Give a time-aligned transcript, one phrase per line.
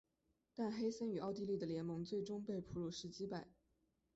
[0.55, 3.47] 但黑森与奥地利的联盟最终被普鲁士击败。